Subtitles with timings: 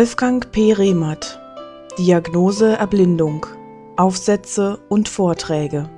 [0.00, 0.72] Wolfgang P.
[0.72, 1.38] Rehmert
[1.98, 3.44] Diagnose Erblindung
[3.98, 5.90] Aufsätze und Vorträge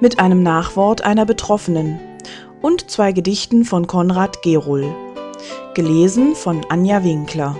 [0.00, 2.00] mit einem Nachwort einer Betroffenen
[2.62, 4.86] und zwei Gedichten von Konrad Gerohl.
[5.74, 7.54] Gelesen von Anja Winkler.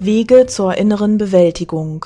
[0.00, 2.04] Wege zur inneren Bewältigung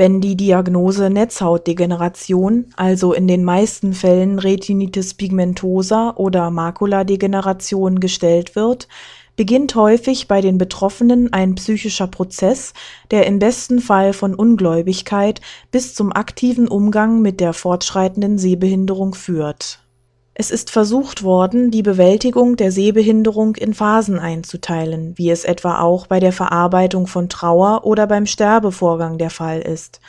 [0.00, 8.88] wenn die Diagnose Netzhautdegeneration, also in den meisten Fällen Retinitis pigmentosa oder Makuladegeneration gestellt wird,
[9.36, 12.72] beginnt häufig bei den Betroffenen ein psychischer Prozess,
[13.10, 19.80] der im besten Fall von Ungläubigkeit bis zum aktiven Umgang mit der fortschreitenden Sehbehinderung führt
[20.40, 26.06] es ist versucht worden, die Bewältigung der Sehbehinderung in Phasen einzuteilen, wie es etwa auch
[26.06, 30.00] bei der Verarbeitung von Trauer oder beim Sterbevorgang der Fall ist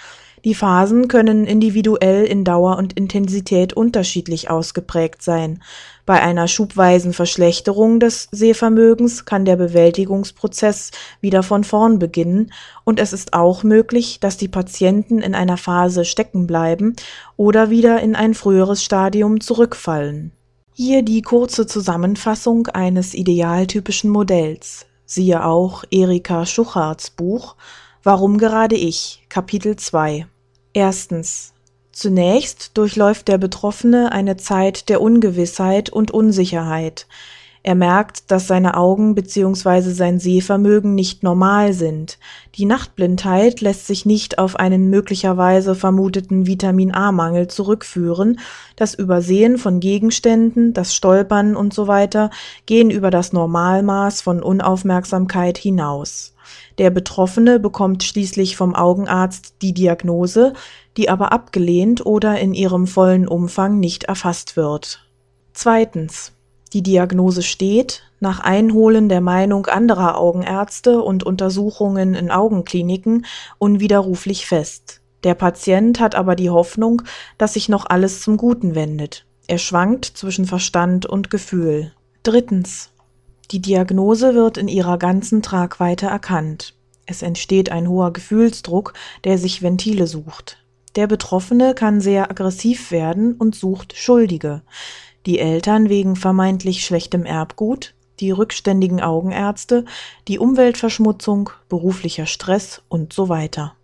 [0.44, 5.62] die Phasen können individuell in Dauer und Intensität unterschiedlich ausgeprägt sein.
[6.08, 12.52] Bei einer schubweisen Verschlechterung des Sehvermögens kann der Bewältigungsprozess wieder von vorn beginnen
[12.84, 16.96] und es ist auch möglich, dass die Patienten in einer Phase stecken bleiben
[17.38, 20.32] oder wieder in ein früheres Stadium zurückfallen.
[20.74, 24.88] Hier die kurze Zusammenfassung eines idealtypischen Modells.
[25.06, 27.56] Siehe auch Erika Schuchards Buch
[28.04, 29.24] Warum gerade ich?
[29.30, 30.26] Kapitel 2
[30.74, 31.54] Erstens.
[31.92, 37.06] Zunächst durchläuft der Betroffene eine Zeit der Ungewissheit und Unsicherheit.
[37.64, 39.92] Er merkt, dass seine Augen bzw.
[39.92, 42.18] sein Sehvermögen nicht normal sind.
[42.56, 48.40] Die Nachtblindheit lässt sich nicht auf einen möglicherweise vermuteten Vitamin A-Mangel zurückführen.
[48.76, 52.32] Das Übersehen von Gegenständen, das Stolpern und so weiter
[52.66, 56.34] gehen über das Normalmaß von Unaufmerksamkeit hinaus.
[56.80, 60.54] Der Betroffene bekommt schließlich vom Augenarzt die Diagnose,
[60.98, 65.06] die aber abgelehnt oder in ihrem vollen Umfang nicht erfasst wird.
[65.54, 66.34] Zweitens.
[66.74, 73.26] Die Diagnose steht, nach Einholen der Meinung anderer Augenärzte und Untersuchungen in Augenkliniken,
[73.58, 75.02] unwiderruflich fest.
[75.24, 77.02] Der Patient hat aber die Hoffnung,
[77.38, 79.26] dass sich noch alles zum Guten wendet.
[79.48, 81.92] Er schwankt zwischen Verstand und Gefühl.
[82.24, 82.92] Drittens.
[83.52, 86.74] Die Diagnose wird in ihrer ganzen Tragweite erkannt.
[87.06, 88.94] Es entsteht ein hoher Gefühlsdruck,
[89.26, 90.58] der sich Ventile sucht.
[90.96, 94.62] Der Betroffene kann sehr aggressiv werden und sucht Schuldige.
[95.26, 99.86] Die Eltern wegen vermeintlich schlechtem Erbgut, die rückständigen Augenärzte,
[100.28, 103.76] die Umweltverschmutzung, beruflicher Stress und so weiter.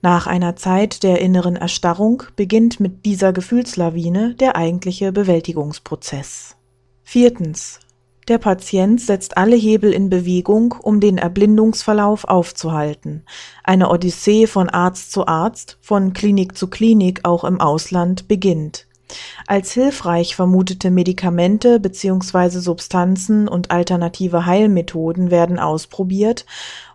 [0.00, 6.56] Nach einer Zeit der inneren Erstarrung beginnt mit dieser Gefühlslawine der eigentliche Bewältigungsprozess.
[7.02, 7.80] Viertens.
[8.28, 13.24] Der Patient setzt alle Hebel in Bewegung, um den Erblindungsverlauf aufzuhalten.
[13.64, 18.87] Eine Odyssee von Arzt zu Arzt, von Klinik zu Klinik auch im Ausland beginnt.
[19.46, 22.58] Als hilfreich vermutete Medikamente bzw.
[22.58, 26.44] Substanzen und alternative Heilmethoden werden ausprobiert,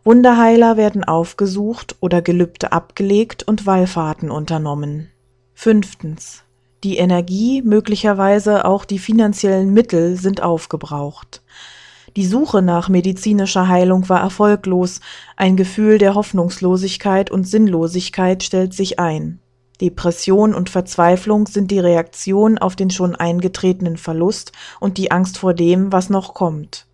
[0.03, 5.09] Wunderheiler werden aufgesucht oder Gelübde abgelegt und Wallfahrten unternommen.
[5.53, 6.43] Fünftens.
[6.83, 11.41] Die Energie, möglicherweise auch die finanziellen Mittel sind aufgebraucht.
[12.15, 14.99] Die Suche nach medizinischer Heilung war erfolglos,
[15.37, 19.39] ein Gefühl der Hoffnungslosigkeit und Sinnlosigkeit stellt sich ein.
[19.81, 25.53] Depression und Verzweiflung sind die Reaktion auf den schon eingetretenen Verlust und die Angst vor
[25.53, 26.87] dem, was noch kommt.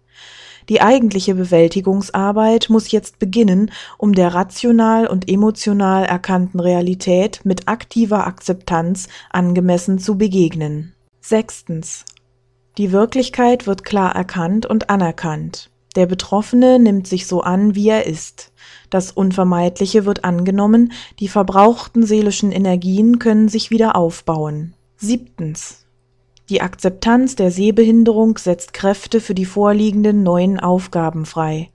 [0.70, 8.28] Die eigentliche Bewältigungsarbeit muss jetzt beginnen, um der rational und emotional erkannten Realität mit aktiver
[8.28, 10.94] Akzeptanz angemessen zu begegnen.
[11.22, 12.06] Sechstens.
[12.78, 15.72] Die Wirklichkeit wird klar erkannt und anerkannt.
[15.96, 18.52] Der Betroffene nimmt sich so an, wie er ist.
[18.90, 24.74] Das Unvermeidliche wird angenommen, die verbrauchten seelischen Energien können sich wieder aufbauen.
[24.98, 25.86] Siebtens.
[26.50, 31.70] Die Akzeptanz der Sehbehinderung setzt Kräfte für die vorliegenden neuen Aufgaben frei.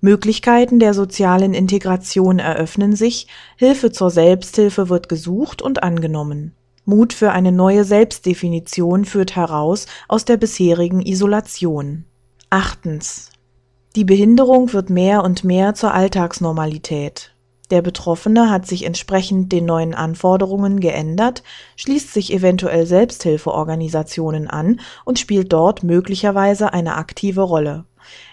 [0.00, 3.26] Möglichkeiten der sozialen Integration eröffnen sich,
[3.56, 6.54] Hilfe zur Selbsthilfe wird gesucht und angenommen.
[6.84, 12.04] Mut für eine neue Selbstdefinition führt heraus aus der bisherigen Isolation.
[12.50, 13.29] Achtens.
[13.96, 17.34] Die Behinderung wird mehr und mehr zur Alltagsnormalität.
[17.72, 21.42] Der Betroffene hat sich entsprechend den neuen Anforderungen geändert,
[21.74, 27.84] schließt sich eventuell Selbsthilfeorganisationen an und spielt dort möglicherweise eine aktive Rolle.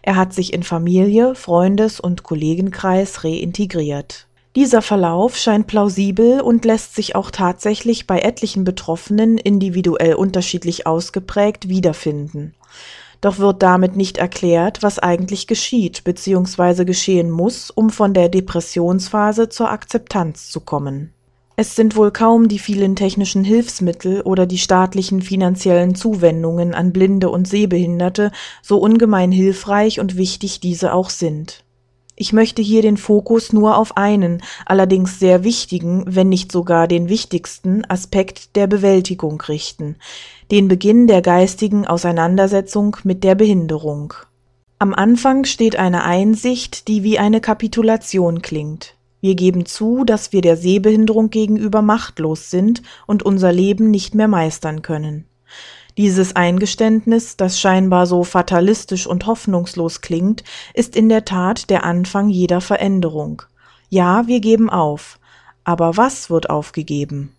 [0.04, 4.28] Er hat sich in Familie, Freundes- und Kollegenkreis reintegriert.
[4.56, 11.68] Dieser Verlauf scheint plausibel und lässt sich auch tatsächlich bei etlichen Betroffenen individuell unterschiedlich ausgeprägt
[11.68, 12.54] wiederfinden.
[13.22, 16.86] Doch wird damit nicht erklärt, was eigentlich geschieht bzw.
[16.86, 21.14] geschehen muss, um von der Depressionsphase zur Akzeptanz zu kommen.
[21.60, 27.32] Es sind wohl kaum die vielen technischen Hilfsmittel oder die staatlichen finanziellen Zuwendungen an Blinde
[27.32, 28.32] und Sehbehinderte,
[28.62, 31.64] so ungemein hilfreich und wichtig diese auch sind.
[32.20, 37.10] Ich möchte hier den Fokus nur auf einen, allerdings sehr wichtigen, wenn nicht sogar den
[37.10, 39.98] wichtigsten Aspekt der Bewältigung richten,
[40.50, 44.16] den Beginn der geistigen Auseinandersetzung mit der Behinderung.
[44.80, 48.96] Am Anfang steht eine Einsicht, die wie eine Kapitulation klingt.
[49.22, 54.28] Wir geben zu, dass wir der Sehbehinderung gegenüber machtlos sind und unser Leben nicht mehr
[54.28, 55.26] meistern können.
[55.98, 60.44] Dieses Eingeständnis, das scheinbar so fatalistisch und hoffnungslos klingt,
[60.76, 63.42] ist in der Tat der Anfang jeder Veränderung.
[63.90, 65.18] Ja, wir geben auf.
[65.64, 67.34] Aber was wird aufgegeben?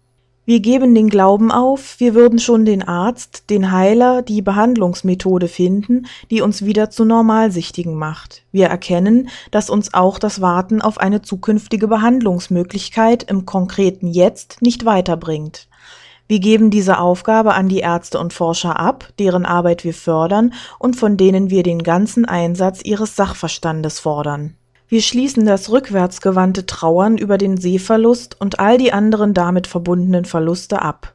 [0.44, 6.06] Wir geben den Glauben auf, wir würden schon den Arzt, den Heiler, die Behandlungsmethode finden,
[6.30, 8.44] die uns wieder zu Normalsichtigen macht.
[8.50, 14.86] Wir erkennen, dass uns auch das Warten auf eine zukünftige Behandlungsmöglichkeit im konkreten Jetzt nicht
[14.86, 15.68] weiterbringt.
[16.28, 20.94] Wir geben diese Aufgabe an die Ärzte und Forscher ab, deren Arbeit wir fördern und
[20.94, 24.54] von denen wir den ganzen Einsatz ihres Sachverstandes fordern.
[24.88, 30.82] Wir schließen das rückwärtsgewandte Trauern über den Sehverlust und all die anderen damit verbundenen Verluste
[30.82, 31.14] ab.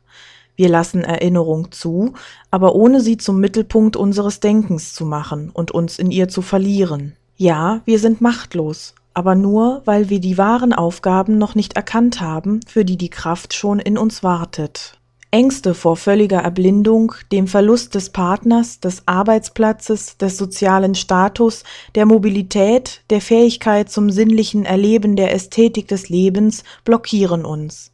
[0.56, 2.14] Wir lassen Erinnerung zu,
[2.50, 7.16] aber ohne sie zum Mittelpunkt unseres Denkens zu machen und uns in ihr zu verlieren.
[7.36, 12.62] Ja, wir sind machtlos, aber nur, weil wir die wahren Aufgaben noch nicht erkannt haben,
[12.68, 15.00] für die die Kraft schon in uns wartet.
[15.34, 21.64] Ängste vor völliger Erblindung, dem Verlust des Partners, des Arbeitsplatzes, des sozialen Status,
[21.96, 27.92] der Mobilität, der Fähigkeit zum sinnlichen Erleben der Ästhetik des Lebens blockieren uns.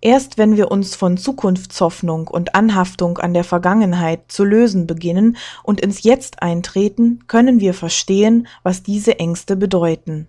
[0.00, 5.80] Erst wenn wir uns von Zukunftshoffnung und Anhaftung an der Vergangenheit zu lösen beginnen und
[5.80, 10.28] ins Jetzt eintreten, können wir verstehen, was diese Ängste bedeuten.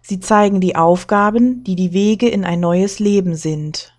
[0.00, 3.91] Sie zeigen die Aufgaben, die die Wege in ein neues Leben sind.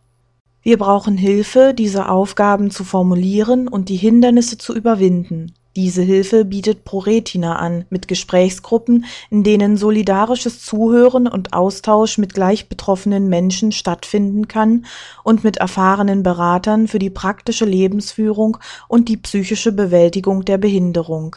[0.63, 5.53] Wir brauchen Hilfe, diese Aufgaben zu formulieren und die Hindernisse zu überwinden.
[5.75, 12.69] Diese Hilfe bietet ProRetina an, mit Gesprächsgruppen, in denen solidarisches Zuhören und Austausch mit gleich
[12.69, 14.85] betroffenen Menschen stattfinden kann
[15.23, 18.57] und mit erfahrenen Beratern für die praktische Lebensführung
[18.87, 21.35] und die psychische Bewältigung der Behinderung.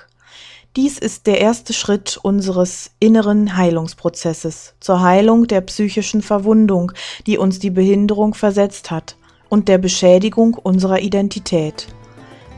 [0.77, 6.93] Dies ist der erste Schritt unseres inneren Heilungsprozesses zur Heilung der psychischen Verwundung,
[7.27, 9.17] die uns die Behinderung versetzt hat,
[9.49, 11.89] und der Beschädigung unserer Identität.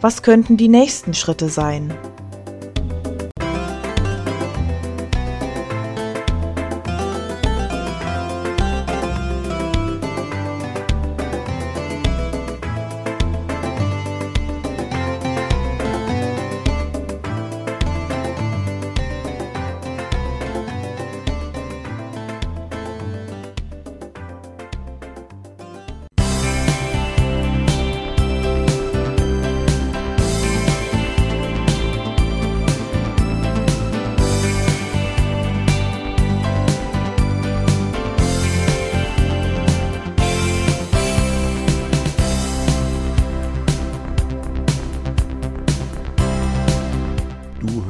[0.01, 1.95] Was könnten die nächsten Schritte sein?